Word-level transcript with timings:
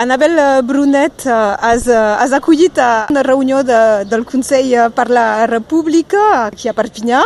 Anabel 0.00 0.38
eh, 0.38 0.62
Brunet, 0.62 1.26
has, 1.26 1.86
eh, 1.86 1.94
has 1.94 2.32
acollit 2.32 2.78
a 2.78 3.06
una 3.10 3.22
reunió 3.22 3.62
de, 3.62 4.06
del 4.08 4.24
Consell 4.24 4.72
per 4.96 5.10
la 5.12 5.44
República 5.46 6.46
aquí 6.46 6.70
a 6.70 6.72
Perpinyà, 6.72 7.20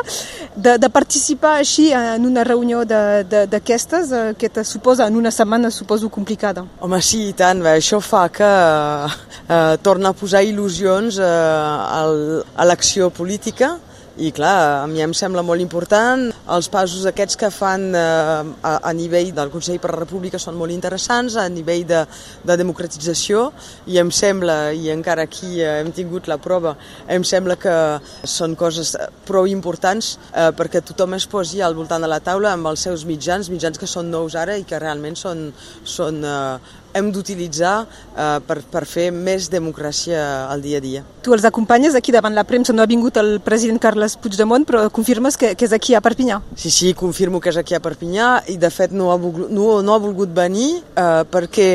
de, 0.57 0.75
de 0.83 0.91
participar 0.91 1.53
així 1.61 1.93
en 1.95 2.27
una 2.27 2.43
reunió 2.43 2.83
d'aquestes 2.83 4.11
eh, 4.11 4.25
que 4.35 4.51
te 4.51 4.67
suposa 4.67 5.07
en 5.07 5.15
una 5.23 5.31
setmana, 5.31 5.71
suposo, 5.71 6.11
complicada. 6.11 6.67
Home, 6.83 6.99
sí, 6.99 7.29
i 7.31 7.39
tant. 7.39 7.63
Bé, 7.63 7.77
això 7.79 8.03
fa 8.03 8.27
que 8.35 8.51
eh, 8.51 9.79
torna 9.87 10.11
a 10.11 10.19
posar 10.19 10.43
il·lusions 10.43 11.23
eh, 11.23 11.31
a 11.31 12.67
l'acció 12.67 13.13
política 13.15 13.77
i 14.17 14.31
clar, 14.31 14.85
a 14.85 14.87
mi 14.87 15.03
em 15.03 15.13
sembla 15.17 15.43
molt 15.43 15.63
important. 15.63 16.29
Els 16.55 16.69
passos 16.71 17.03
aquests 17.11 17.39
que 17.41 17.51
fan 17.51 17.89
eh, 17.99 18.53
a, 18.63 18.93
nivell 18.95 19.33
del 19.35 19.51
Consell 19.51 19.81
per 19.83 19.91
la 19.91 20.03
República 20.05 20.39
són 20.39 20.55
molt 20.59 20.71
interessants, 20.71 21.35
a 21.35 21.49
nivell 21.51 21.83
de, 21.89 22.05
de 22.47 22.57
democratització, 22.61 23.49
i 23.91 23.99
em 23.99 24.13
sembla, 24.15 24.71
i 24.71 24.93
encara 24.95 25.27
aquí 25.27 25.59
eh, 25.59 25.81
hem 25.81 25.91
tingut 25.97 26.31
la 26.31 26.39
prova, 26.39 26.77
em 27.11 27.27
sembla 27.27 27.59
que 27.59 27.75
són 28.23 28.55
coses 28.59 28.95
prou 29.27 29.49
importants 29.51 30.15
eh, 30.31 30.51
perquè 30.55 30.85
tothom 30.87 31.19
es 31.19 31.27
posi 31.27 31.63
al 31.63 31.75
voltant 31.75 32.05
de 32.05 32.11
la 32.11 32.23
taula 32.23 32.55
amb 32.55 32.71
els 32.71 32.87
seus 32.87 33.03
mitjans, 33.09 33.51
mitjans 33.51 33.81
que 33.81 33.91
són 33.91 34.15
nous 34.15 34.39
ara 34.39 34.55
i 34.61 34.67
que 34.69 34.79
realment 34.79 35.19
són, 35.19 35.49
són 35.83 36.23
eh, 36.23 36.84
hem 36.95 37.11
d'utilitzar 37.15 37.75
eh, 37.85 38.39
per, 38.47 38.61
per 38.71 38.85
fer 38.89 39.11
més 39.15 39.51
democràcia 39.53 40.21
al 40.51 40.63
dia 40.65 40.81
a 40.81 40.85
dia. 40.85 41.05
Tu 41.25 41.35
els 41.35 41.45
acompanyes 41.49 41.97
aquí 41.99 42.15
davant 42.15 42.35
la 42.37 42.47
premsa, 42.49 42.75
no 42.77 42.85
ha 42.85 42.91
vingut 42.91 43.19
el 43.21 43.39
president 43.45 43.81
Carles 43.83 44.17
Puigdemont, 44.21 44.67
però 44.69 44.87
confirmes 44.95 45.39
que, 45.41 45.55
que 45.59 45.69
és 45.69 45.75
aquí 45.77 45.97
a 45.97 46.03
Perpinyà. 46.05 46.41
Sí, 46.57 46.71
sí, 46.71 46.95
confirmo 46.99 47.41
que 47.43 47.53
és 47.53 47.61
aquí 47.61 47.77
a 47.77 47.83
Perpinyà 47.85 48.31
i 48.53 48.59
de 48.61 48.71
fet 48.73 48.95
no 48.95 49.11
ha 49.13 49.19
volgut, 49.21 49.51
no, 49.51 49.81
no 49.85 49.95
ha 49.95 50.03
volgut 50.03 50.35
venir 50.35 50.71
eh, 50.79 51.23
perquè 51.31 51.69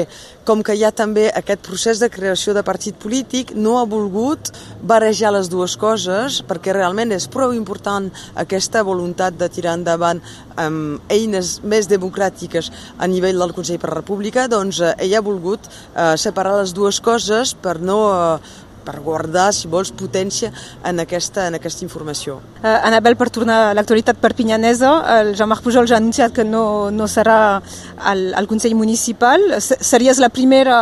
com 0.48 0.64
que 0.66 0.76
hi 0.76 0.84
ha 0.86 0.92
també 0.96 1.28
aquest 1.36 1.62
procés 1.66 2.00
de 2.02 2.10
creació 2.10 2.54
de 2.58 2.64
partit 2.66 2.96
polític, 3.02 3.52
no 3.56 3.78
ha 3.80 3.86
volgut 3.90 4.52
barejar 4.82 5.34
les 5.36 5.50
dues 5.52 5.76
coses 5.80 6.40
perquè 6.50 6.74
realment 6.76 7.14
és 7.16 7.28
prou 7.32 7.54
important 7.56 8.10
aquesta 8.44 8.84
voluntat 8.88 9.38
de 9.38 9.50
tirar 9.54 9.76
endavant 9.78 10.22
amb 10.60 11.12
eines 11.14 11.60
més 11.64 11.88
democràtiques 11.92 12.72
a 12.98 13.08
nivell 13.08 13.40
del 13.40 13.54
Consell 13.56 13.80
per 13.82 13.92
la 13.94 14.00
República, 14.02 14.48
doncs 14.52 14.82
eh, 14.82 14.96
ell 15.06 15.16
ha 15.16 15.26
volgut 15.26 15.70
eh, 15.70 16.16
separar 16.18 16.58
les 16.60 16.74
dues 16.76 17.00
coses 17.04 17.54
per 17.54 17.80
no 17.80 18.00
eh, 18.10 18.66
per 18.86 19.00
guardar, 19.06 19.50
si 19.56 19.70
vols, 19.72 19.92
potència 19.96 20.52
en 20.86 21.02
aquesta, 21.04 21.48
en 21.50 21.58
aquesta 21.60 21.86
informació. 21.86 22.40
Uh, 22.60 22.76
Anabel, 22.90 23.18
per 23.20 23.30
tornar 23.34 23.60
a 23.70 23.74
l'actualitat 23.78 24.20
perpinyanesa, 24.22 24.92
el 25.20 25.34
Jean-Marc 25.40 25.66
Pujol 25.66 25.90
ja 25.90 25.98
ha 25.98 26.04
anunciat 26.04 26.36
que 26.36 26.46
no, 26.48 26.92
no 26.92 27.08
serà 27.08 27.40
al, 27.98 28.24
al 28.36 28.48
Consell 28.52 28.78
Municipal. 28.80 29.44
Series 29.60 30.22
la 30.22 30.30
primera, 30.30 30.78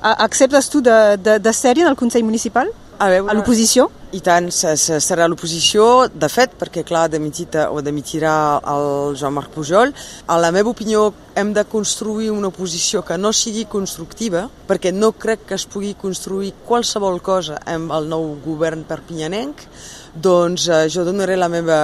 acceptes 0.00 0.70
tu 0.72 0.82
de, 0.84 1.16
de, 1.22 1.38
de 1.42 1.56
sèrie 1.56 1.88
el 1.88 1.98
Consell 1.98 2.26
Municipal? 2.26 2.70
A, 2.98 3.06
veure, 3.06 3.30
a 3.30 3.34
l'oposició? 3.36 3.84
I 4.10 4.18
tant, 4.24 4.48
serà 4.50 5.28
l'oposició, 5.30 6.08
de 6.10 6.26
fet, 6.32 6.56
perquè 6.58 6.82
clar, 6.86 7.04
demitit 7.12 7.54
o 7.68 7.78
demitirà 7.84 8.32
el 8.72 9.14
Joan-Marc 9.20 9.52
Pujol. 9.54 9.92
A 10.26 10.38
la 10.42 10.50
meva 10.54 10.72
opinió, 10.72 11.04
hem 11.38 11.52
de 11.54 11.62
construir 11.70 12.32
una 12.34 12.50
oposició 12.50 13.04
que 13.06 13.18
no 13.20 13.30
sigui 13.30 13.68
constructiva, 13.70 14.48
perquè 14.66 14.90
no 14.96 15.12
crec 15.14 15.46
que 15.46 15.58
es 15.60 15.68
pugui 15.70 15.94
construir 16.00 16.56
qualsevol 16.66 17.20
cosa 17.22 17.60
amb 17.70 17.94
el 17.94 18.10
nou 18.10 18.32
govern 18.42 18.82
perpinyanenc, 18.88 19.62
doncs 20.18 20.66
eh, 20.66 20.86
jo 20.90 21.06
donaré 21.06 21.38
la 21.38 21.52
meva 21.52 21.78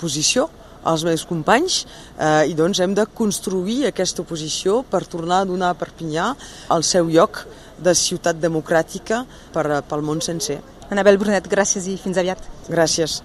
posició 0.00 0.48
als 0.88 1.04
meus 1.06 1.24
companys 1.28 1.82
eh, 2.16 2.48
i 2.50 2.56
doncs 2.58 2.80
hem 2.80 2.96
de 2.96 3.06
construir 3.20 3.84
aquesta 3.88 4.24
oposició 4.24 4.82
per 4.88 5.04
tornar 5.06 5.42
a 5.42 5.48
donar 5.48 5.72
a 5.72 5.78
Perpinyà 5.78 6.32
el 6.74 6.86
seu 6.86 7.10
lloc 7.12 7.44
de 7.78 7.94
ciutat 7.94 8.40
democràtica 8.42 9.24
per, 9.54 9.66
pel 9.88 10.04
món 10.04 10.24
sencer. 10.24 10.60
Anabel 10.88 11.20
Brunet, 11.20 11.46
gràcies 11.52 11.86
i 11.86 11.98
fins 12.00 12.18
aviat. 12.18 12.40
Gràcies. 12.72 13.20